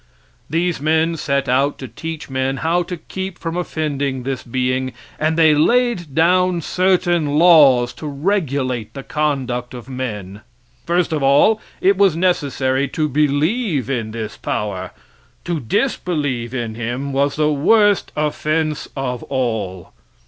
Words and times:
These 0.49 0.81
men 0.81 1.15
set 1.15 1.47
out 1.47 1.77
to 1.77 1.87
teach 1.87 2.27
men 2.27 2.57
how 2.65 2.81
to 2.81 2.97
keep 2.97 3.37
from 3.37 3.55
offending 3.55 4.23
this 4.23 4.41
being, 4.41 4.93
and 5.19 5.37
they 5.37 5.53
laid 5.53 6.15
down 6.15 6.61
certain 6.61 7.37
laws 7.37 7.93
to 7.93 8.07
regulate 8.07 8.95
the 8.95 9.03
conduct 9.03 9.75
of 9.75 9.87
men. 9.87 10.41
First 10.87 11.13
of 11.13 11.21
all 11.21 11.61
it 11.81 11.99
was 11.99 12.15
necessary 12.15 12.87
to 12.87 13.07
believe 13.07 13.91
in 13.91 14.09
this 14.09 14.37
power. 14.37 14.89
To 15.45 15.59
disbelieve 15.59 16.51
in 16.51 16.73
him 16.73 17.13
was 17.13 17.35
the 17.35 17.51
worst 17.53 18.11
offense 18.15 18.89
of 18.97 19.21
all. 19.25 19.93